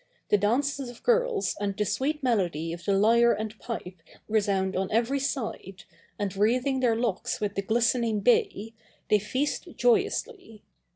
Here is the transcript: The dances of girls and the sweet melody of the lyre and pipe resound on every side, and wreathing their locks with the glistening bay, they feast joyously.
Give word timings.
The 0.29 0.37
dances 0.39 0.89
of 0.89 1.03
girls 1.03 1.55
and 1.61 1.77
the 1.77 1.85
sweet 1.85 2.23
melody 2.23 2.73
of 2.73 2.85
the 2.85 2.97
lyre 2.97 3.33
and 3.33 3.55
pipe 3.59 4.01
resound 4.27 4.75
on 4.75 4.89
every 4.91 5.19
side, 5.19 5.83
and 6.17 6.35
wreathing 6.35 6.79
their 6.79 6.95
locks 6.95 7.39
with 7.39 7.53
the 7.53 7.61
glistening 7.61 8.21
bay, 8.21 8.73
they 9.11 9.19
feast 9.19 9.67
joyously. 9.75 10.63